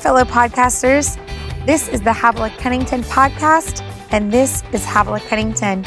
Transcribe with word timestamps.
fellow 0.00 0.24
podcasters. 0.24 1.16
This 1.66 1.86
is 1.88 2.00
the 2.00 2.12
Havilah 2.12 2.56
Cunnington 2.56 3.02
podcast, 3.02 3.82
and 4.10 4.32
this 4.32 4.62
is 4.72 4.82
Havilah 4.84 5.20
Cunnington. 5.20 5.84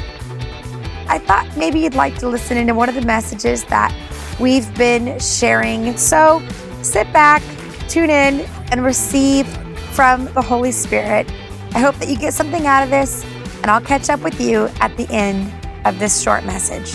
I 1.07 1.17
thought 1.17 1.49
maybe 1.57 1.79
you'd 1.79 1.95
like 1.95 2.17
to 2.19 2.29
listen 2.29 2.55
into 2.55 2.75
one 2.75 2.89
of 2.89 2.95
the 2.95 3.01
messages 3.01 3.63
that 3.65 3.91
we've 4.39 4.71
been 4.75 5.19
sharing. 5.19 5.97
So 5.97 6.47
sit 6.83 7.11
back, 7.11 7.41
tune 7.89 8.11
in, 8.11 8.41
and 8.71 8.85
receive 8.85 9.47
from 9.93 10.25
the 10.33 10.41
Holy 10.41 10.71
Spirit. 10.71 11.31
I 11.73 11.79
hope 11.79 11.95
that 11.95 12.07
you 12.07 12.15
get 12.15 12.35
something 12.35 12.67
out 12.67 12.83
of 12.83 12.91
this, 12.91 13.25
and 13.63 13.71
I'll 13.71 13.81
catch 13.81 14.09
up 14.09 14.19
with 14.21 14.39
you 14.39 14.69
at 14.79 14.95
the 14.95 15.07
end 15.09 15.51
of 15.85 15.97
this 15.97 16.21
short 16.21 16.45
message. 16.45 16.93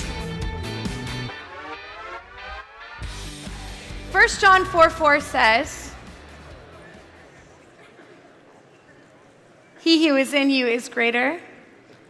1 4.12 4.28
John 4.40 4.64
4 4.64 4.88
4 4.88 5.20
says, 5.20 5.87
He 9.88 10.06
who 10.06 10.16
is 10.16 10.34
in 10.34 10.50
you 10.50 10.66
is 10.66 10.86
greater 10.90 11.40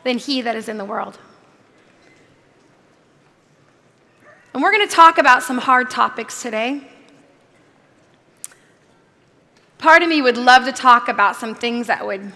than 0.03 0.19
he 0.19 0.43
that 0.43 0.57
is 0.57 0.69
in 0.69 0.79
the 0.79 0.85
world. 0.85 1.17
And 4.53 4.61
we're 4.61 4.73
going 4.73 4.89
to 4.89 4.93
talk 4.93 5.17
about 5.17 5.45
some 5.45 5.59
hard 5.59 5.89
topics 5.89 6.43
today. 6.43 6.83
Part 9.79 10.03
of 10.03 10.09
me 10.09 10.21
would 10.21 10.37
love 10.37 10.65
to 10.65 10.73
talk 10.73 11.07
about 11.07 11.37
some 11.37 11.55
things 11.55 11.87
that 11.87 12.05
would 12.05 12.33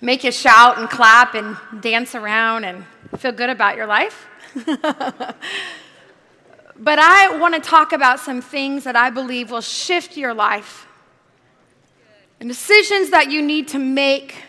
make 0.00 0.24
you 0.24 0.32
shout 0.32 0.78
and 0.78 0.88
clap 0.88 1.34
and 1.34 1.58
dance 1.82 2.14
around 2.14 2.64
and 2.64 2.86
feel 3.18 3.32
good 3.32 3.50
about 3.50 3.76
your 3.76 3.86
life. 3.86 4.24
but 4.64 5.28
I 6.98 7.36
want 7.36 7.54
to 7.54 7.60
talk 7.60 7.92
about 7.92 8.18
some 8.18 8.40
things 8.40 8.84
that 8.84 8.96
I 8.96 9.10
believe 9.10 9.50
will 9.50 9.60
shift 9.60 10.16
your 10.16 10.32
life 10.32 10.86
and 12.40 12.48
decisions 12.48 13.10
that 13.10 13.30
you 13.30 13.42
need 13.42 13.68
to 13.68 13.78
make 13.78 14.44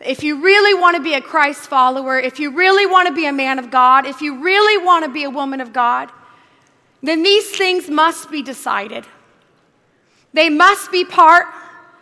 if 0.00 0.22
you 0.22 0.42
really 0.42 0.74
want 0.74 0.96
to 0.96 1.02
be 1.02 1.14
a 1.14 1.20
Christ 1.20 1.62
follower, 1.62 2.18
if 2.18 2.38
you 2.38 2.50
really 2.50 2.86
want 2.86 3.08
to 3.08 3.14
be 3.14 3.26
a 3.26 3.32
man 3.32 3.58
of 3.58 3.70
God, 3.70 4.06
if 4.06 4.20
you 4.20 4.42
really 4.42 4.84
want 4.84 5.04
to 5.04 5.10
be 5.10 5.24
a 5.24 5.30
woman 5.30 5.60
of 5.60 5.72
God, 5.72 6.10
then 7.02 7.22
these 7.22 7.50
things 7.50 7.88
must 7.88 8.30
be 8.30 8.42
decided. 8.42 9.04
They 10.32 10.48
must 10.50 10.92
be 10.92 11.04
part 11.04 11.46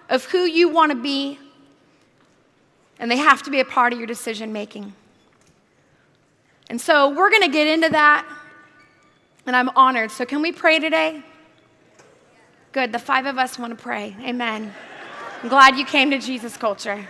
of 0.09 0.25
who 0.27 0.45
you 0.45 0.69
want 0.69 0.93
to 0.93 0.97
be, 0.97 1.39
and 2.99 3.11
they 3.11 3.17
have 3.17 3.43
to 3.45 3.51
be 3.51 3.61
a 3.61 3.65
part 3.65 3.93
of 3.93 3.99
your 3.99 4.07
decision 4.07 4.53
making. 4.53 4.93
And 6.69 6.81
so 6.81 7.09
we're 7.09 7.31
going 7.31 7.43
to 7.43 7.49
get 7.49 7.67
into 7.67 7.89
that, 7.91 8.27
and 9.47 9.57
I'm 9.57 9.71
honored. 9.71 10.11
So, 10.11 10.27
can 10.27 10.43
we 10.43 10.53
pray 10.53 10.81
today? 10.81 11.23
Good. 12.73 12.93
The 12.93 12.99
five 12.99 13.25
of 13.25 13.39
us 13.39 13.59
want 13.59 13.77
to 13.77 13.83
pray. 13.83 14.17
Amen. 14.21 14.75
I'm 15.42 15.48
glad 15.48 15.77
you 15.77 15.84
came 15.84 16.11
to 16.11 16.19
Jesus 16.19 16.56
Culture. 16.56 17.06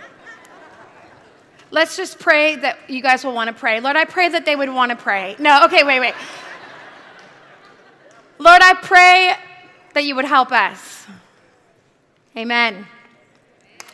Let's 1.71 1.97
just 1.97 2.19
pray 2.19 2.55
that 2.57 2.77
you 2.89 3.01
guys 3.01 3.23
will 3.23 3.33
want 3.33 3.49
to 3.49 3.53
pray. 3.53 3.79
Lord, 3.79 3.95
I 3.95 4.05
pray 4.05 4.29
that 4.29 4.45
they 4.45 4.55
would 4.55 4.69
want 4.69 4.91
to 4.91 4.95
pray. 4.95 5.35
No, 5.39 5.65
okay, 5.65 5.83
wait, 5.83 5.99
wait. 5.99 6.13
Lord, 8.39 8.61
I 8.61 8.73
pray 8.75 9.33
that 9.93 10.03
you 10.03 10.15
would 10.15 10.25
help 10.25 10.51
us. 10.51 11.07
Amen. 12.35 12.87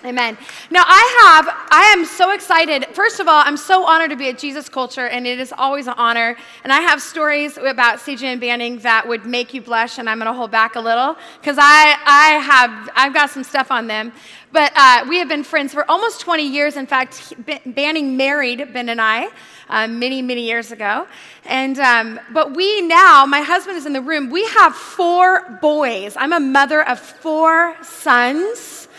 Amen. 0.06 0.38
Now, 0.70 0.84
I 0.86 1.18
have, 1.22 1.68
I 1.72 1.94
am 1.98 2.04
so 2.04 2.32
excited. 2.32 2.88
First 2.94 3.22
of 3.22 3.30
all, 3.30 3.42
I'm 3.46 3.56
so 3.56 3.86
honored 3.86 4.10
to 4.10 4.18
be 4.18 4.28
at 4.28 4.38
Jesus 4.38 4.68
Culture, 4.68 5.08
and 5.08 5.26
it 5.26 5.40
is 5.40 5.54
always 5.58 5.88
an 5.88 5.94
honor. 5.96 6.36
And 6.66 6.74
I 6.74 6.82
have 6.82 7.02
stories 7.02 7.56
about 7.56 8.00
CJ 8.00 8.24
and 8.24 8.42
Banning 8.42 8.80
that 8.80 9.08
would 9.08 9.26
make 9.26 9.54
you 9.54 9.62
blush, 9.62 10.00
and 10.00 10.10
I'm 10.10 10.18
going 10.18 10.30
to 10.30 10.34
hold 10.34 10.52
back 10.52 10.76
a 10.76 10.82
little 10.82 11.16
because 11.40 11.58
I, 11.58 11.96
I 12.06 12.32
have, 12.40 12.90
I've 12.96 13.14
got 13.14 13.30
some 13.30 13.46
stuff 13.46 13.72
on 13.72 13.88
them. 13.88 14.12
But 14.52 14.74
uh, 14.76 15.06
we 15.08 15.20
have 15.20 15.30
been 15.30 15.44
friends 15.46 15.74
for 15.74 15.90
almost 15.90 16.20
20 16.20 16.44
years. 16.44 16.76
In 16.76 16.86
fact, 16.86 17.34
Banning 17.66 18.18
married 18.18 18.74
Ben 18.74 18.90
and 18.90 19.00
I 19.00 19.30
uh, 19.70 19.88
many, 19.88 20.22
many 20.22 20.46
years 20.46 20.74
ago. 20.74 21.08
And, 21.46 21.80
um, 21.80 22.20
but 22.34 22.58
we 22.58 22.82
now, 22.82 23.26
my 23.26 23.40
husband 23.40 23.78
is 23.78 23.86
in 23.86 23.94
the 23.94 24.02
room, 24.02 24.30
we 24.30 24.46
have 24.48 24.76
four 24.76 25.60
boys. 25.62 26.18
I'm 26.18 26.34
a 26.34 26.42
mother 26.42 26.86
of 26.86 27.00
four 27.00 27.78
sons. 27.84 28.90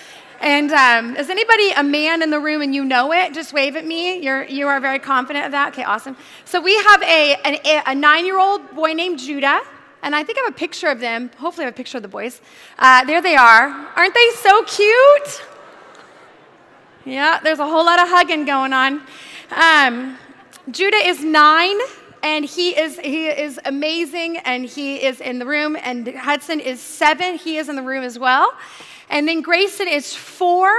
And 0.44 0.72
um, 0.72 1.16
is 1.16 1.30
anybody 1.30 1.70
a 1.70 1.82
man 1.82 2.20
in 2.20 2.28
the 2.28 2.38
room 2.38 2.60
and 2.60 2.74
you 2.74 2.84
know 2.84 3.14
it? 3.14 3.32
Just 3.32 3.54
wave 3.54 3.76
at 3.76 3.86
me. 3.86 4.22
You're, 4.22 4.44
you 4.44 4.68
are 4.68 4.78
very 4.78 4.98
confident 4.98 5.46
of 5.46 5.52
that? 5.52 5.72
Okay, 5.72 5.84
awesome. 5.84 6.18
So 6.44 6.60
we 6.60 6.74
have 6.74 7.02
a, 7.02 7.80
a 7.86 7.94
nine 7.94 8.26
year 8.26 8.38
old 8.38 8.70
boy 8.72 8.92
named 8.92 9.20
Judah. 9.20 9.62
And 10.02 10.14
I 10.14 10.22
think 10.22 10.36
I 10.36 10.42
have 10.42 10.52
a 10.52 10.58
picture 10.58 10.88
of 10.88 11.00
them. 11.00 11.30
Hopefully, 11.38 11.64
I 11.64 11.68
have 11.68 11.74
a 11.74 11.76
picture 11.78 11.96
of 11.96 12.02
the 12.02 12.10
boys. 12.10 12.42
Uh, 12.78 13.06
there 13.06 13.22
they 13.22 13.36
are. 13.36 13.68
Aren't 13.96 14.12
they 14.12 14.30
so 14.36 14.62
cute? 14.64 15.42
Yeah, 17.06 17.40
there's 17.42 17.58
a 17.58 17.66
whole 17.66 17.86
lot 17.86 17.98
of 17.98 18.08
hugging 18.08 18.44
going 18.44 18.74
on. 18.74 19.00
Um, 19.50 20.18
Judah 20.70 20.98
is 21.06 21.24
nine 21.24 21.78
and 22.22 22.44
he 22.44 22.78
is 22.78 22.98
he 22.98 23.28
is 23.28 23.58
amazing 23.64 24.36
and 24.38 24.66
he 24.66 24.96
is 24.96 25.22
in 25.22 25.38
the 25.38 25.46
room 25.46 25.74
and 25.82 26.08
hudson 26.08 26.60
is 26.60 26.80
seven 26.80 27.36
he 27.36 27.58
is 27.58 27.68
in 27.68 27.76
the 27.76 27.82
room 27.82 28.02
as 28.02 28.18
well 28.18 28.54
and 29.10 29.28
then 29.28 29.42
Grayson 29.42 29.88
is 29.88 30.14
four, 30.14 30.70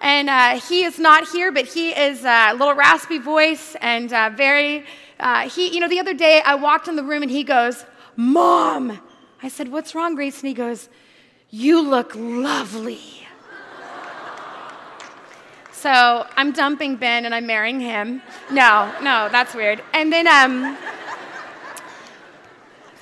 and 0.00 0.30
uh, 0.30 0.60
he 0.60 0.84
is 0.84 0.98
not 0.98 1.28
here, 1.28 1.50
but 1.50 1.66
he 1.66 1.90
is 1.90 2.24
a 2.24 2.52
little 2.52 2.74
raspy 2.74 3.18
voice 3.18 3.76
and 3.80 4.12
uh, 4.12 4.30
very, 4.34 4.84
uh, 5.18 5.48
he, 5.48 5.74
you 5.74 5.80
know, 5.80 5.88
the 5.88 5.98
other 5.98 6.14
day 6.14 6.42
I 6.44 6.54
walked 6.54 6.88
in 6.88 6.96
the 6.96 7.02
room 7.02 7.22
and 7.22 7.30
he 7.30 7.44
goes, 7.44 7.84
Mom. 8.16 9.00
I 9.42 9.48
said, 9.48 9.70
What's 9.70 9.94
wrong, 9.94 10.14
Grayson? 10.14 10.48
He 10.48 10.54
goes, 10.54 10.88
You 11.50 11.82
look 11.82 12.14
lovely. 12.14 13.26
so 15.72 16.26
I'm 16.36 16.52
dumping 16.52 16.96
Ben 16.96 17.24
and 17.24 17.34
I'm 17.34 17.46
marrying 17.46 17.80
him. 17.80 18.22
No, 18.50 18.90
no, 19.02 19.28
that's 19.30 19.54
weird. 19.54 19.82
And 19.92 20.12
then 20.12 20.26
um, 20.26 20.78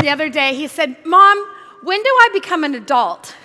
the 0.01 0.09
other 0.09 0.29
day 0.29 0.55
he 0.55 0.67
said, 0.67 0.97
Mom, 1.05 1.47
when 1.83 2.03
do 2.03 2.09
I 2.09 2.31
become 2.33 2.65
an 2.65 2.75
adult? 2.75 3.37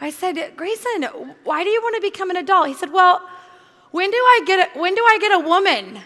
I 0.00 0.10
said, 0.10 0.56
Grayson, 0.56 1.04
why 1.44 1.62
do 1.62 1.70
you 1.70 1.80
want 1.82 1.96
to 1.96 2.00
become 2.00 2.30
an 2.30 2.36
adult? 2.36 2.68
He 2.68 2.74
said, 2.74 2.92
Well, 2.92 3.28
when 3.90 4.10
do 4.10 4.16
I 4.16 4.40
get 4.46 4.68
a, 4.74 4.78
when 4.78 4.94
do 4.94 5.02
I 5.04 5.18
get 5.18 5.32
a 5.32 5.38
woman? 5.38 6.00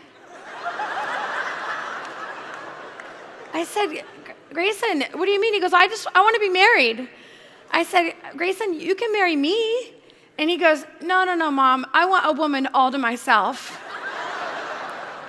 I 3.53 3.63
said, 3.63 4.03
Grayson, 4.53 5.05
what 5.13 5.27
do 5.27 5.31
you 5.31 5.41
mean? 5.41 5.55
He 5.55 5.61
goes, 5.61 5.73
I 5.73 5.87
just 5.87 6.09
I 6.13 6.21
want 6.23 6.35
to 6.35 6.41
be 6.41 6.49
married. 6.49 7.09
I 7.71 7.85
said, 7.85 8.15
Grayson, 8.37 8.81
you 8.81 8.95
can 8.95 9.13
marry 9.13 9.37
me. 9.37 9.93
And 10.39 10.51
he 10.51 10.57
goes, 10.57 10.85
No, 11.01 11.25
no, 11.25 11.35
no, 11.35 11.51
mom. 11.51 11.87
I 11.93 12.07
want 12.07 12.27
a 12.27 12.33
woman 12.33 12.69
all 12.75 12.91
to 12.91 12.99
myself. 12.99 13.81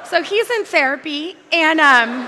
so 0.09 0.23
he's 0.23 0.49
in 0.49 0.65
therapy, 0.65 1.35
and 1.51 1.79
um, 1.79 2.27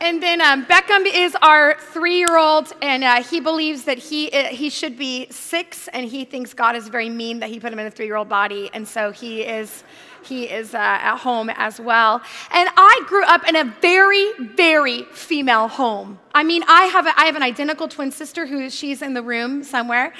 and 0.00 0.22
then 0.22 0.40
um, 0.40 0.64
Beckham 0.66 1.04
is 1.12 1.36
our 1.42 1.76
three 1.92 2.18
year 2.18 2.38
old, 2.38 2.72
and 2.80 3.02
uh, 3.02 3.22
he 3.22 3.40
believes 3.40 3.84
that 3.84 3.98
he, 3.98 4.30
uh, 4.30 4.44
he 4.44 4.70
should 4.70 4.96
be 4.96 5.26
six, 5.30 5.88
and 5.88 6.08
he 6.08 6.24
thinks 6.24 6.54
God 6.54 6.76
is 6.76 6.88
very 6.88 7.08
mean 7.08 7.40
that 7.40 7.50
he 7.50 7.58
put 7.58 7.72
him 7.72 7.78
in 7.78 7.86
a 7.86 7.90
three 7.90 8.06
year 8.06 8.16
old 8.16 8.28
body. 8.28 8.70
And 8.72 8.86
so 8.86 9.10
he 9.10 9.42
is, 9.42 9.82
he 10.22 10.44
is 10.44 10.72
uh, 10.74 10.78
at 10.78 11.16
home 11.16 11.50
as 11.50 11.80
well. 11.80 12.22
And 12.52 12.68
I 12.76 13.00
grew 13.06 13.24
up 13.24 13.48
in 13.48 13.56
a 13.56 13.64
very, 13.64 14.32
very 14.38 15.02
female 15.04 15.66
home. 15.66 16.20
I 16.32 16.44
mean, 16.44 16.62
I 16.68 16.84
have, 16.84 17.06
a, 17.06 17.20
I 17.20 17.24
have 17.24 17.34
an 17.34 17.42
identical 17.42 17.88
twin 17.88 18.12
sister 18.12 18.46
who 18.46 18.70
she's 18.70 19.02
in 19.02 19.14
the 19.14 19.22
room 19.22 19.64
somewhere. 19.64 20.12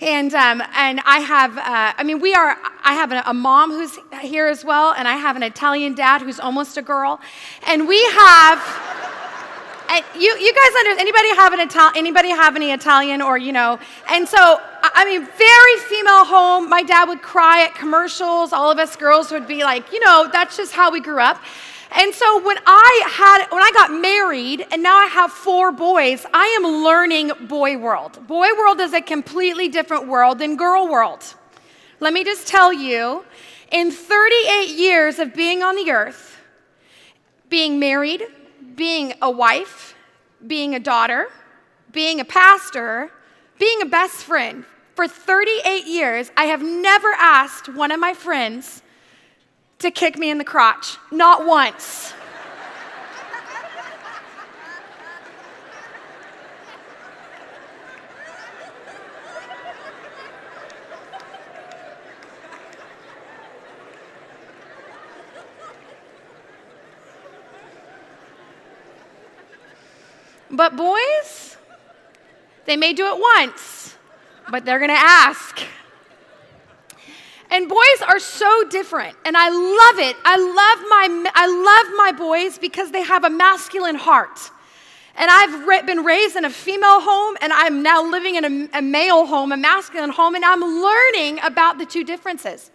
And, 0.00 0.32
um, 0.34 0.62
and 0.74 1.00
I 1.04 1.18
have, 1.20 1.58
uh, 1.58 1.92
I 1.98 2.02
mean, 2.04 2.20
we 2.20 2.32
are, 2.34 2.56
I 2.84 2.94
have 2.94 3.12
a, 3.12 3.22
a 3.26 3.34
mom 3.34 3.70
who's 3.70 3.98
here 4.22 4.46
as 4.46 4.64
well, 4.64 4.94
and 4.96 5.06
I 5.06 5.16
have 5.16 5.36
an 5.36 5.42
Italian 5.42 5.94
dad 5.94 6.22
who's 6.22 6.40
almost 6.40 6.78
a 6.78 6.82
girl. 6.82 7.20
And 7.66 7.86
we 7.86 8.02
have, 8.12 9.25
and 9.88 10.04
you, 10.14 10.36
you 10.38 10.54
guys 10.54 10.74
under 10.80 11.00
anybody 11.00 11.34
have 11.36 11.52
an 11.52 11.60
Ital- 11.60 11.92
anybody 11.96 12.30
have 12.30 12.56
any 12.56 12.72
Italian 12.72 13.22
or 13.22 13.38
you 13.38 13.52
know? 13.52 13.78
And 14.08 14.28
so 14.28 14.60
I 14.82 15.04
mean, 15.04 15.26
very 15.26 15.76
female 15.88 16.24
home. 16.24 16.68
My 16.68 16.82
dad 16.82 17.04
would 17.06 17.22
cry 17.22 17.64
at 17.64 17.74
commercials. 17.74 18.52
All 18.52 18.70
of 18.70 18.78
us 18.78 18.96
girls 18.96 19.30
would 19.30 19.46
be 19.46 19.62
like, 19.62 19.92
you 19.92 20.00
know, 20.00 20.28
that's 20.32 20.56
just 20.56 20.72
how 20.72 20.90
we 20.90 21.00
grew 21.00 21.20
up. 21.20 21.42
And 21.92 22.12
so 22.12 22.44
when 22.44 22.56
I 22.66 23.02
had 23.06 23.46
when 23.50 23.62
I 23.62 23.70
got 23.72 23.92
married 23.92 24.66
and 24.72 24.82
now 24.82 24.96
I 24.96 25.06
have 25.06 25.30
four 25.30 25.72
boys, 25.72 26.26
I 26.32 26.46
am 26.60 26.82
learning 26.84 27.32
boy 27.48 27.78
world. 27.78 28.26
Boy 28.26 28.48
world 28.58 28.80
is 28.80 28.92
a 28.92 29.00
completely 29.00 29.68
different 29.68 30.08
world 30.08 30.38
than 30.38 30.56
girl 30.56 30.88
world. 30.88 31.22
Let 32.00 32.12
me 32.12 32.24
just 32.24 32.46
tell 32.46 32.72
you, 32.72 33.24
in 33.70 33.90
38 33.90 34.68
years 34.70 35.18
of 35.18 35.34
being 35.34 35.62
on 35.62 35.76
the 35.76 35.90
earth, 35.90 36.38
being 37.48 37.78
married, 37.78 38.22
being 38.76 39.14
a 39.20 39.30
wife, 39.30 39.94
being 40.46 40.74
a 40.74 40.78
daughter, 40.78 41.28
being 41.92 42.20
a 42.20 42.24
pastor, 42.24 43.10
being 43.58 43.82
a 43.82 43.86
best 43.86 44.16
friend. 44.16 44.64
For 44.94 45.08
38 45.08 45.86
years, 45.86 46.30
I 46.36 46.44
have 46.44 46.62
never 46.62 47.08
asked 47.18 47.68
one 47.68 47.90
of 47.90 48.00
my 48.00 48.14
friends 48.14 48.82
to 49.80 49.90
kick 49.90 50.18
me 50.18 50.30
in 50.30 50.38
the 50.38 50.44
crotch, 50.44 50.96
not 51.10 51.44
once. 51.44 52.14
But 70.50 70.76
boys, 70.76 71.56
they 72.64 72.76
may 72.76 72.92
do 72.92 73.06
it 73.06 73.20
once, 73.20 73.96
but 74.50 74.64
they're 74.64 74.78
gonna 74.78 74.94
ask. 74.94 75.60
And 77.50 77.68
boys 77.68 78.02
are 78.06 78.18
so 78.18 78.64
different, 78.68 79.16
and 79.24 79.36
I 79.36 79.48
love 79.48 79.98
it. 80.08 80.16
I 80.24 80.36
love 80.36 80.88
my, 80.88 81.30
I 81.34 81.46
love 81.46 81.96
my 81.96 82.12
boys 82.12 82.58
because 82.58 82.90
they 82.90 83.02
have 83.02 83.24
a 83.24 83.30
masculine 83.30 83.94
heart. 83.94 84.50
And 85.18 85.30
I've 85.30 85.86
been 85.86 86.04
raised 86.04 86.36
in 86.36 86.44
a 86.44 86.50
female 86.50 87.00
home, 87.00 87.36
and 87.40 87.52
I'm 87.52 87.82
now 87.82 88.04
living 88.04 88.34
in 88.34 88.44
a, 88.44 88.78
a 88.78 88.82
male 88.82 89.26
home, 89.26 89.52
a 89.52 89.56
masculine 89.56 90.10
home, 90.10 90.34
and 90.34 90.44
I'm 90.44 90.60
learning 90.60 91.38
about 91.42 91.78
the 91.78 91.86
two 91.86 92.04
differences. 92.04 92.70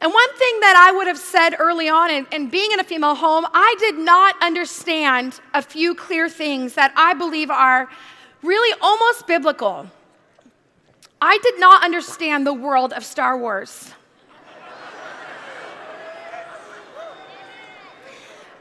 And 0.00 0.12
one 0.12 0.36
thing 0.36 0.60
that 0.60 0.76
I 0.76 0.92
would 0.94 1.06
have 1.06 1.18
said 1.18 1.56
early 1.58 1.88
on 1.88 2.10
and, 2.10 2.26
in, 2.30 2.48
being 2.50 2.70
in 2.70 2.80
a 2.80 2.84
female 2.84 3.14
home, 3.14 3.46
I 3.52 3.74
did 3.78 3.96
not 3.96 4.34
understand 4.42 5.40
a 5.54 5.62
few 5.62 5.94
clear 5.94 6.28
things 6.28 6.74
that 6.74 6.92
I 6.96 7.14
believe 7.14 7.50
are 7.50 7.88
really 8.42 8.78
almost 8.82 9.26
biblical. 9.26 9.90
I 11.20 11.38
did 11.42 11.58
not 11.58 11.82
understand 11.82 12.46
the 12.46 12.52
world 12.52 12.92
of 12.92 13.04
Star 13.04 13.38
Wars. 13.38 13.92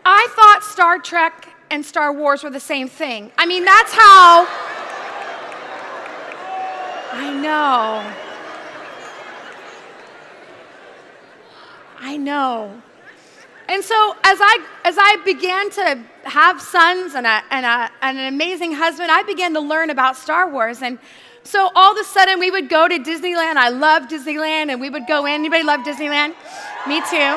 I 0.06 0.28
thought 0.36 0.64
Star 0.64 1.00
Trek 1.00 1.50
and 1.70 1.84
Star 1.84 2.14
Wars 2.14 2.44
were 2.44 2.50
the 2.50 2.60
same 2.60 2.88
thing. 2.88 3.32
I 3.38 3.46
mean, 3.46 3.66
that's 3.66 3.92
how. 3.92 4.48
I 7.12 7.34
know. 7.34 8.25
I 12.16 12.18
know. 12.18 12.72
And 13.68 13.84
so 13.84 14.16
as 14.24 14.38
I 14.42 14.66
as 14.86 14.96
I 14.98 15.18
began 15.26 15.70
to 15.72 16.00
have 16.24 16.62
sons 16.62 17.14
and, 17.14 17.28
a, 17.28 17.42
and, 17.52 17.66
a, 17.66 17.92
and 18.02 18.18
an 18.18 18.34
amazing 18.34 18.72
husband, 18.72 19.12
I 19.12 19.24
began 19.24 19.54
to 19.54 19.60
learn 19.60 19.90
about 19.90 20.16
Star 20.16 20.50
Wars. 20.50 20.82
And 20.82 20.98
so 21.44 21.70
all 21.76 21.92
of 21.92 22.00
a 22.00 22.06
sudden 22.06 22.40
we 22.40 22.52
would 22.52 22.70
go 22.70 22.88
to 22.88 22.98
Disneyland. 23.00 23.58
I 23.58 23.68
love 23.68 24.04
Disneyland, 24.04 24.72
and 24.72 24.80
we 24.80 24.90
would 24.90 25.08
go 25.08 25.26
in. 25.26 25.34
Anybody 25.34 25.64
love 25.64 25.82
Disneyland? 25.82 26.36
Me 26.88 27.02
too. 27.02 27.36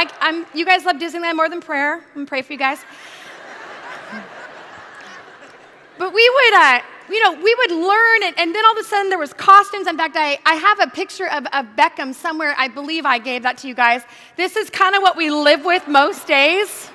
I, 0.00 0.10
am 0.22 0.46
you 0.54 0.64
guys 0.64 0.86
love 0.86 0.96
Disneyland 0.96 1.36
more 1.36 1.50
than 1.50 1.60
prayer. 1.60 2.02
I'm 2.16 2.24
pray 2.24 2.40
for 2.40 2.54
you 2.54 2.58
guys. 2.58 2.78
But 5.98 6.14
we 6.14 6.30
would, 6.34 6.54
uh, 6.54 6.80
you 7.10 7.22
know, 7.22 7.32
we 7.32 7.54
would 7.54 7.70
learn, 7.70 8.22
and, 8.24 8.38
and, 8.38 8.54
then 8.54 8.64
all 8.64 8.72
of 8.72 8.78
a 8.78 8.84
sudden 8.84 9.08
there 9.08 9.18
was 9.18 9.32
costumes. 9.32 9.86
In 9.86 9.96
fact, 9.96 10.16
I, 10.16 10.38
I 10.44 10.54
have 10.54 10.80
a 10.80 10.86
picture 10.88 11.28
of, 11.28 11.46
of 11.46 11.66
Beckham 11.76 12.14
somewhere. 12.14 12.54
I 12.58 12.68
believe 12.68 13.06
I 13.06 13.18
gave 13.18 13.42
that 13.42 13.58
to 13.58 13.68
you 13.68 13.74
guys. 13.74 14.02
This 14.36 14.56
is 14.56 14.70
kind 14.70 14.94
of 14.94 15.02
what 15.02 15.16
we 15.16 15.30
live 15.30 15.64
with 15.64 15.88
most 15.88 16.26
days. 16.26 16.90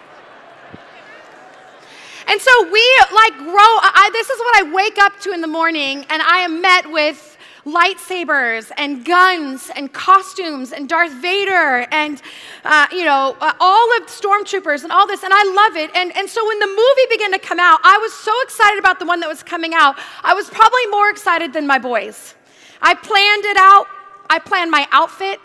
And 2.28 2.40
so 2.40 2.72
we 2.72 3.00
like 3.14 3.38
grow. 3.38 3.54
I, 3.54 4.10
this 4.14 4.30
is 4.30 4.40
what 4.40 4.66
I 4.66 4.74
wake 4.74 4.98
up 4.98 5.20
to 5.22 5.32
in 5.32 5.42
the 5.42 5.48
morning, 5.48 6.06
and 6.10 6.22
I 6.22 6.40
am 6.40 6.62
met 6.62 6.90
with 6.90 7.33
lightsabers 7.66 8.72
and 8.78 9.06
guns 9.06 9.72
and 9.76 9.92
costumes 9.94 10.74
and 10.74 10.90
Darth 10.90 11.14
Vader 11.14 11.88
and, 11.92 12.22
uh, 12.66 12.88
you 12.92 13.06
know, 13.06 13.38
uh, 13.40 13.54
all 13.60 13.98
of 13.98 14.08
stormtroopers 14.08 14.84
and 14.84 14.92
all 14.92 15.08
this. 15.08 15.24
And 15.24 15.32
I 15.34 15.44
love 15.44 15.78
it. 15.78 15.90
And, 15.96 16.16
and 16.18 16.30
so 16.30 16.46
when 16.46 16.60
the 16.60 16.68
movie 16.68 17.08
began 17.10 17.32
to 17.32 17.40
come 17.40 17.60
out, 17.60 17.80
I 17.84 17.98
was 18.00 18.14
so 18.14 18.34
excited 18.42 18.80
about 18.80 19.00
the 19.00 19.06
one 19.06 19.22
that 19.22 19.30
was 19.30 19.44
coming 19.44 19.74
out. 19.74 19.98
I 20.24 20.34
was 20.34 20.50
probably 20.50 20.86
more 20.88 21.10
excited 21.10 21.54
than 21.54 21.66
my 21.66 21.80
boys. 21.80 22.36
I 22.82 22.96
planned 22.96 23.46
it 23.46 23.58
out. 23.58 23.88
I 24.30 24.40
planned 24.40 24.72
my 24.72 24.88
outfit. 24.92 25.40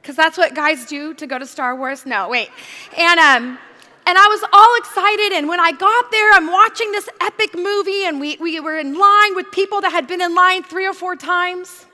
Because 0.00 0.16
that's 0.16 0.38
what 0.38 0.54
guys 0.54 0.86
do 0.86 1.12
to 1.14 1.26
go 1.26 1.38
to 1.38 1.44
Star 1.44 1.76
Wars. 1.76 2.06
No, 2.06 2.28
wait. 2.28 2.48
And, 2.96 3.20
um, 3.20 3.58
and 4.06 4.16
I 4.16 4.26
was 4.28 4.42
all 4.52 4.76
excited. 4.78 5.36
And 5.36 5.48
when 5.48 5.58
I 5.58 5.72
got 5.72 6.10
there, 6.12 6.32
I'm 6.32 6.46
watching 6.46 6.92
this 6.92 7.08
epic 7.20 7.54
movie, 7.56 8.04
and 8.04 8.20
we, 8.20 8.36
we 8.40 8.60
were 8.60 8.78
in 8.78 8.96
line 8.96 9.34
with 9.34 9.50
people 9.50 9.80
that 9.80 9.90
had 9.90 10.06
been 10.06 10.22
in 10.22 10.34
line 10.34 10.62
three 10.62 10.86
or 10.86 10.94
four 10.94 11.16
times. 11.16 11.86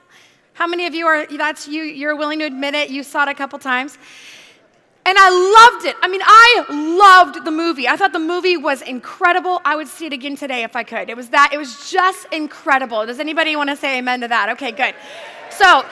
How 0.53 0.67
many 0.67 0.85
of 0.85 0.93
you 0.93 1.07
are, 1.07 1.25
that's 1.25 1.67
you, 1.67 1.81
you're 1.81 2.15
willing 2.15 2.39
to 2.39 2.45
admit 2.45 2.75
it? 2.75 2.91
You 2.91 3.01
saw 3.01 3.23
it 3.23 3.29
a 3.29 3.33
couple 3.33 3.57
times. 3.57 3.97
And 5.05 5.17
I 5.19 5.71
loved 5.73 5.85
it. 5.85 5.97
I 6.01 6.07
mean, 6.07 6.21
I 6.23 6.65
loved 6.69 7.43
the 7.43 7.51
movie. 7.51 7.89
I 7.89 7.97
thought 7.97 8.13
the 8.13 8.19
movie 8.19 8.55
was 8.55 8.81
incredible. 8.83 9.59
I 9.65 9.75
would 9.75 9.87
see 9.87 10.05
it 10.05 10.13
again 10.13 10.37
today 10.37 10.63
if 10.63 10.75
I 10.75 10.83
could. 10.83 11.09
It 11.09 11.17
was 11.17 11.29
that, 11.29 11.49
it 11.51 11.57
was 11.57 11.91
just 11.91 12.27
incredible. 12.31 13.05
Does 13.05 13.19
anybody 13.19 13.55
want 13.55 13.69
to 13.69 13.75
say 13.75 13.97
amen 13.97 14.21
to 14.21 14.27
that? 14.29 14.49
Okay, 14.49 14.71
good. 14.71 14.95
So, 15.49 15.83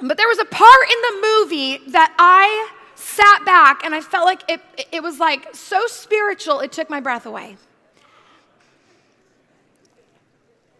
but 0.00 0.16
there 0.16 0.26
was 0.26 0.38
a 0.38 0.44
part 0.44 0.88
in 0.90 0.96
the 1.02 1.28
movie 1.28 1.90
that 1.92 2.14
I 2.18 2.75
sat 2.96 3.44
back 3.44 3.84
and 3.84 3.94
I 3.94 4.00
felt 4.00 4.24
like 4.24 4.42
it, 4.50 4.60
it 4.90 5.02
was 5.02 5.20
like 5.20 5.54
so 5.54 5.86
spiritual, 5.86 6.60
it 6.60 6.72
took 6.72 6.90
my 6.90 7.00
breath 7.00 7.26
away. 7.26 7.56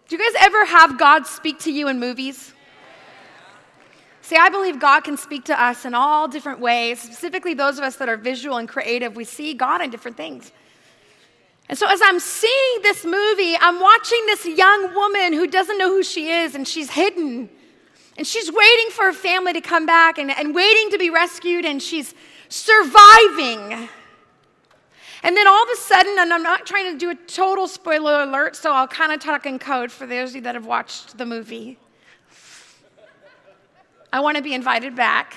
Do 0.08 0.16
you 0.16 0.22
guys 0.22 0.40
ever 0.42 0.64
have 0.64 0.98
God 0.98 1.26
speak 1.26 1.58
to 1.60 1.72
you 1.72 1.88
in 1.88 1.98
movies? 1.98 2.52
See, 4.22 4.36
I 4.36 4.48
believe 4.48 4.80
God 4.80 5.04
can 5.04 5.16
speak 5.16 5.44
to 5.44 5.62
us 5.62 5.84
in 5.84 5.94
all 5.94 6.26
different 6.26 6.58
ways, 6.58 7.00
specifically 7.00 7.54
those 7.54 7.78
of 7.78 7.84
us 7.84 7.96
that 7.96 8.08
are 8.08 8.16
visual 8.16 8.56
and 8.56 8.68
creative. 8.68 9.14
We 9.14 9.24
see 9.24 9.54
God 9.54 9.80
in 9.82 9.90
different 9.90 10.16
things. 10.16 10.50
And 11.68 11.78
so, 11.78 11.88
as 11.88 12.00
I'm 12.02 12.18
seeing 12.18 12.82
this 12.82 13.04
movie, 13.04 13.56
I'm 13.56 13.80
watching 13.80 14.24
this 14.26 14.46
young 14.46 14.94
woman 14.94 15.32
who 15.32 15.46
doesn't 15.46 15.78
know 15.78 15.90
who 15.90 16.02
she 16.02 16.30
is 16.30 16.54
and 16.54 16.66
she's 16.66 16.90
hidden. 16.90 17.50
And 18.16 18.26
she's 18.26 18.50
waiting 18.50 18.90
for 18.90 19.04
her 19.04 19.12
family 19.12 19.52
to 19.52 19.60
come 19.60 19.84
back 19.86 20.18
and, 20.18 20.30
and 20.30 20.54
waiting 20.54 20.90
to 20.90 20.98
be 20.98 21.10
rescued, 21.10 21.64
and 21.64 21.82
she's 21.82 22.14
surviving. 22.48 23.88
And 25.22 25.36
then 25.36 25.46
all 25.48 25.62
of 25.62 25.68
a 25.70 25.76
sudden, 25.76 26.18
and 26.18 26.32
I'm 26.32 26.42
not 26.42 26.66
trying 26.66 26.92
to 26.92 26.98
do 26.98 27.10
a 27.10 27.14
total 27.14 27.68
spoiler 27.68 28.22
alert, 28.22 28.56
so 28.56 28.72
I'll 28.72 28.88
kind 28.88 29.12
of 29.12 29.20
talk 29.20 29.44
in 29.44 29.58
code 29.58 29.90
for 29.90 30.06
those 30.06 30.30
of 30.30 30.36
you 30.36 30.42
that 30.42 30.54
have 30.54 30.66
watched 30.66 31.18
the 31.18 31.26
movie. 31.26 31.78
I 34.12 34.20
want 34.20 34.36
to 34.36 34.42
be 34.42 34.54
invited 34.54 34.94
back. 34.94 35.34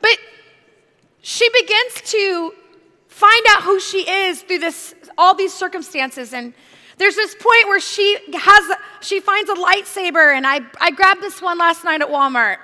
But 0.00 0.18
she 1.22 1.48
begins 1.50 2.10
to 2.12 2.52
find 3.06 3.46
out 3.50 3.62
who 3.62 3.80
she 3.80 4.08
is 4.08 4.42
through 4.42 4.58
this, 4.58 4.94
all 5.16 5.34
these 5.34 5.52
circumstances, 5.52 6.32
and 6.32 6.52
there's 6.98 7.14
this 7.14 7.34
point 7.34 7.66
where 7.66 7.80
she 7.80 8.18
has 8.34 8.76
she 9.00 9.20
finds 9.20 9.48
a 9.48 9.54
lightsaber, 9.54 10.34
and 10.36 10.46
I, 10.46 10.60
I 10.80 10.90
grabbed 10.90 11.22
this 11.22 11.40
one 11.40 11.56
last 11.56 11.84
night 11.84 12.02
at 12.02 12.08
Walmart. 12.08 12.58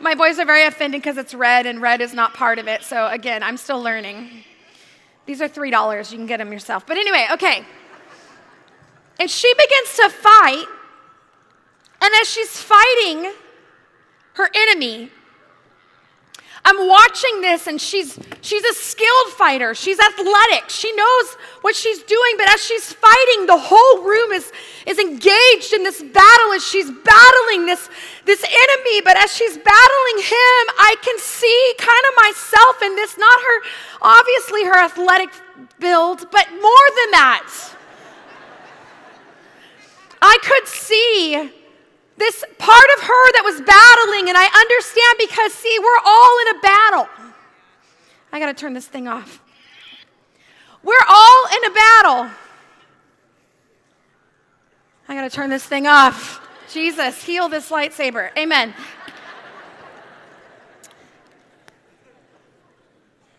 My 0.00 0.14
boys 0.14 0.38
are 0.38 0.44
very 0.44 0.66
offended 0.66 1.00
because 1.00 1.16
it's 1.16 1.32
red, 1.32 1.66
and 1.66 1.80
red 1.80 2.02
is 2.02 2.12
not 2.12 2.34
part 2.34 2.58
of 2.58 2.68
it. 2.68 2.82
So 2.82 3.06
again, 3.08 3.42
I'm 3.42 3.56
still 3.56 3.80
learning. 3.82 4.44
These 5.24 5.40
are 5.40 5.48
three 5.48 5.70
dollars. 5.70 6.12
You 6.12 6.18
can 6.18 6.26
get 6.26 6.36
them 6.38 6.52
yourself. 6.52 6.86
But 6.86 6.98
anyway, 6.98 7.26
okay. 7.32 7.64
And 9.18 9.30
she 9.30 9.52
begins 9.54 9.96
to 9.96 10.10
fight, 10.10 10.66
and 12.02 12.14
as 12.20 12.28
she's 12.28 12.60
fighting 12.60 13.32
her 14.34 14.50
enemy, 14.54 15.10
I'm 16.66 16.88
watching 16.88 17.42
this 17.42 17.66
and 17.66 17.78
she's 17.78 18.18
she's 18.40 18.64
a 18.64 18.72
skilled 18.72 19.32
fighter. 19.36 19.74
She's 19.74 19.98
athletic. 19.98 20.70
She 20.70 20.90
knows 20.92 21.34
what 21.60 21.76
she's 21.76 22.02
doing, 22.02 22.32
but 22.38 22.48
as 22.48 22.64
she's 22.64 22.90
fighting, 22.90 23.46
the 23.46 23.58
whole 23.58 24.02
room 24.02 24.32
is 24.32 24.50
is 24.86 24.98
engaged 24.98 25.74
in 25.74 25.82
this 25.82 26.02
battle 26.02 26.52
as 26.54 26.66
she's 26.66 26.90
battling 26.90 27.66
this 27.66 27.90
this 28.24 28.42
enemy, 28.42 29.02
but 29.02 29.16
as 29.18 29.34
she's 29.34 29.58
battling 29.58 30.18
him, 30.24 30.62
I 30.80 30.96
can 31.02 31.18
see 31.18 31.74
kind 31.76 32.04
of 32.08 32.14
myself 32.24 32.82
in 32.82 32.96
this 32.96 33.18
not 33.18 33.40
her 33.40 33.62
obviously 34.00 34.64
her 34.64 34.78
athletic 34.78 35.30
build, 35.78 36.30
but 36.30 36.48
more 36.50 36.86
than 36.96 37.10
that. 37.10 37.74
I 40.22 40.38
could 40.42 40.66
see 40.66 41.63
this 42.16 42.44
part 42.58 42.86
of 42.96 43.02
her 43.02 43.32
that 43.32 43.42
was 43.44 43.60
battling, 43.60 44.28
and 44.28 44.38
I 44.38 44.46
understand 44.46 45.16
because, 45.18 45.52
see, 45.52 45.76
we're 45.78 46.02
all 46.04 46.38
in 46.40 46.56
a 46.56 46.60
battle. 46.60 47.08
I 48.32 48.38
got 48.38 48.46
to 48.46 48.54
turn 48.54 48.72
this 48.74 48.86
thing 48.86 49.08
off. 49.08 49.40
We're 50.82 51.04
all 51.08 51.46
in 51.56 51.64
a 51.64 51.74
battle. 51.74 52.30
I 55.08 55.14
got 55.14 55.22
to 55.22 55.30
turn 55.30 55.50
this 55.50 55.64
thing 55.64 55.86
off. 55.86 56.40
Jesus, 56.72 57.22
heal 57.22 57.48
this 57.48 57.70
lightsaber. 57.70 58.30
Amen. 58.36 58.74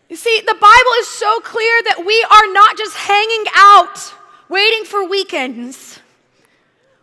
You 0.08 0.16
see, 0.16 0.40
the 0.46 0.54
Bible 0.54 0.92
is 1.00 1.08
so 1.08 1.40
clear 1.40 1.82
that 1.84 2.04
we 2.06 2.24
are 2.30 2.52
not 2.52 2.78
just 2.78 2.96
hanging 2.96 3.44
out 3.54 4.14
waiting 4.48 4.84
for 4.84 5.08
weekends. 5.08 6.00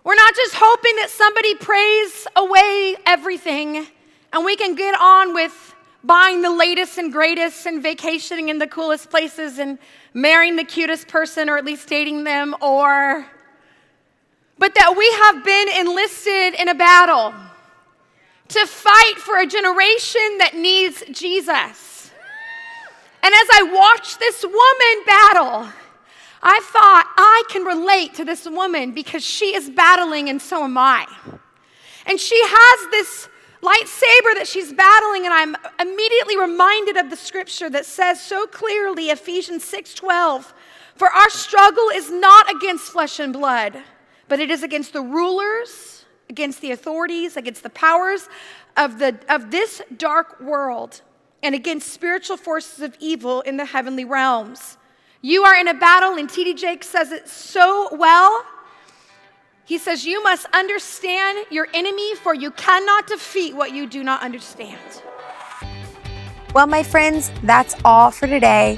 We're 0.04 0.16
not 0.16 0.36
just 0.36 0.54
hoping 0.58 0.96
that 0.98 1.10
somebody 1.10 1.56
prays 1.56 2.28
away 2.36 2.96
everything 3.06 3.88
and 4.34 4.44
we 4.44 4.58
can 4.58 4.76
get 4.76 5.00
on 5.00 5.34
with 5.34 5.76
buying 6.04 6.42
the 6.42 6.50
latest 6.50 6.98
and 6.98 7.12
greatest 7.12 7.66
and 7.66 7.82
vacationing 7.82 8.50
in 8.50 8.58
the 8.58 8.68
coolest 8.68 9.10
places 9.10 9.60
and 9.60 9.80
marrying 10.14 10.58
the 10.58 10.66
cutest 10.66 11.08
person 11.08 11.50
or 11.50 11.58
at 11.58 11.64
least 11.64 11.88
dating 11.88 12.26
them 12.26 12.54
or 12.62 13.26
but 14.58 14.76
that 14.76 14.96
we 14.98 15.10
have 15.24 15.44
been 15.44 15.88
enlisted 15.88 16.60
in 16.60 16.68
a 16.68 16.76
battle 16.76 17.34
to 18.50 18.66
fight 18.68 19.16
for 19.18 19.38
a 19.38 19.48
generation 19.48 20.38
that 20.40 20.52
needs 20.56 21.04
Jesus. 21.12 22.12
And 23.24 23.34
as 23.34 23.48
I 23.54 23.64
watched 23.74 24.20
this 24.20 24.44
woman 24.44 25.06
battle, 25.06 25.83
I 26.46 26.60
thought 26.62 27.12
I 27.18 27.44
can 27.50 27.64
relate 27.64 28.14
to 28.16 28.26
this 28.26 28.46
woman 28.46 28.92
because 28.92 29.24
she 29.24 29.56
is 29.56 29.70
battling 29.70 30.30
and 30.30 30.42
so 30.42 30.64
am 30.64 30.78
I. 30.78 31.08
And 32.06 32.20
she 32.20 32.40
has 32.44 32.92
this 32.92 33.30
lightsaber 33.62 34.36
that 34.36 34.46
she's 34.46 34.74
battling 34.74 35.26
and 35.26 35.34
I'm 35.34 35.56
immediately 35.80 36.38
reminded 36.38 36.98
of 36.98 37.10
the 37.10 37.16
scripture 37.16 37.70
that 37.70 37.86
says 37.86 38.22
so 38.22 38.46
clearly 38.46 39.10
Ephesians 39.10 39.64
6:12 39.64 40.54
for 40.96 41.10
our 41.10 41.30
struggle 41.30 41.88
is 41.96 42.12
not 42.12 42.54
against 42.54 42.92
flesh 42.92 43.22
and 43.22 43.32
blood 43.32 43.82
but 44.28 44.42
it 44.42 44.52
is 44.52 44.64
against 44.64 44.92
the 44.92 45.02
rulers 45.02 46.04
against 46.30 46.60
the 46.60 46.72
authorities 46.72 47.38
against 47.38 47.64
the 47.64 47.70
powers 47.70 48.28
of 48.76 49.00
the 49.00 49.18
of 49.30 49.50
this 49.50 49.82
dark 49.96 50.42
world 50.42 51.02
and 51.42 51.56
against 51.56 51.94
spiritual 51.94 52.38
forces 52.38 52.82
of 52.82 52.96
evil 53.00 53.42
in 53.42 53.58
the 53.58 53.66
heavenly 53.66 54.06
realms. 54.06 54.78
You 55.26 55.46
are 55.46 55.56
in 55.56 55.70
a 55.70 55.74
battle, 55.74 56.18
and 56.18 56.30
T.D. 56.30 56.56
Jakes 56.56 56.86
says 56.86 57.14
it 57.14 57.30
so 57.30 57.88
well. 57.94 58.44
He 59.64 59.78
says, 59.78 60.06
You 60.06 60.22
must 60.22 60.48
understand 60.52 61.46
your 61.50 61.70
enemy, 61.74 62.14
for 62.16 62.36
you 62.36 62.52
cannot 62.52 63.08
defeat 63.08 63.56
what 63.56 63.72
you 63.72 63.88
do 63.88 64.04
not 64.04 64.22
understand. 64.22 65.02
Well, 66.54 66.68
my 66.68 66.84
friends, 66.84 67.32
that's 67.44 67.74
all 67.86 68.12
for 68.12 68.28
today. 68.28 68.78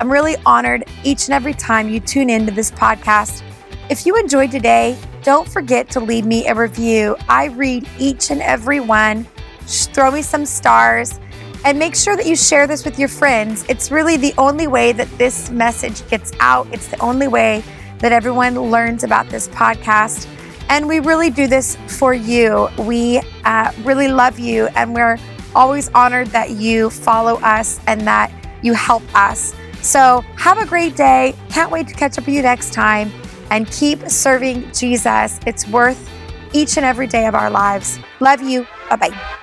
I'm 0.00 0.10
really 0.10 0.36
honored 0.46 0.84
each 1.04 1.26
and 1.26 1.34
every 1.34 1.52
time 1.52 1.90
you 1.90 2.00
tune 2.00 2.30
into 2.30 2.52
this 2.52 2.70
podcast. 2.70 3.42
If 3.90 4.06
you 4.06 4.16
enjoyed 4.16 4.50
today, 4.50 4.96
don't 5.22 5.46
forget 5.46 5.90
to 5.90 6.00
leave 6.00 6.24
me 6.24 6.46
a 6.46 6.54
review. 6.54 7.16
I 7.28 7.48
read 7.48 7.86
each 7.98 8.30
and 8.30 8.40
every 8.40 8.80
one. 8.80 9.26
Throw 9.66 10.10
me 10.10 10.22
some 10.22 10.46
stars 10.46 11.20
and 11.64 11.78
make 11.78 11.94
sure 11.94 12.16
that 12.16 12.26
you 12.26 12.36
share 12.36 12.66
this 12.66 12.84
with 12.84 12.98
your 12.98 13.08
friends. 13.08 13.64
It's 13.68 13.90
really 13.90 14.16
the 14.16 14.34
only 14.38 14.66
way 14.66 14.92
that 14.92 15.08
this 15.18 15.50
message 15.50 16.06
gets 16.08 16.32
out. 16.40 16.66
It's 16.72 16.88
the 16.88 16.98
only 17.00 17.28
way 17.28 17.62
that 17.98 18.12
everyone 18.12 18.54
learns 18.54 19.04
about 19.04 19.28
this 19.28 19.48
podcast. 19.48 20.26
And 20.68 20.88
we 20.88 21.00
really 21.00 21.30
do 21.30 21.46
this 21.46 21.76
for 21.86 22.14
you. 22.14 22.68
We 22.78 23.20
uh, 23.44 23.72
really 23.84 24.08
love 24.08 24.38
you, 24.38 24.68
and 24.74 24.94
we're 24.94 25.18
always 25.54 25.88
honored 25.90 26.28
that 26.28 26.50
you 26.50 26.90
follow 26.90 27.34
us 27.40 27.78
and 27.86 28.00
that 28.02 28.32
you 28.62 28.72
help 28.72 29.02
us. 29.14 29.54
So, 29.82 30.24
have 30.36 30.58
a 30.58 30.66
great 30.66 30.96
day. 30.96 31.34
Can't 31.50 31.70
wait 31.70 31.88
to 31.88 31.94
catch 31.94 32.16
up 32.16 32.26
with 32.26 32.34
you 32.34 32.42
next 32.42 32.72
time 32.72 33.12
and 33.50 33.70
keep 33.70 34.08
serving 34.08 34.72
Jesus. 34.72 35.38
It's 35.46 35.68
worth 35.68 36.08
each 36.54 36.76
and 36.76 36.86
every 36.86 37.06
day 37.06 37.26
of 37.26 37.34
our 37.34 37.50
lives. 37.50 37.98
Love 38.20 38.42
you. 38.42 38.66
Bye 38.88 38.96
bye. 38.96 39.38